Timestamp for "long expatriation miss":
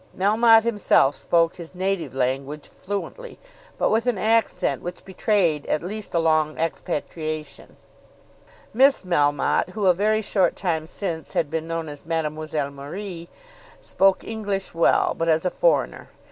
6.19-9.03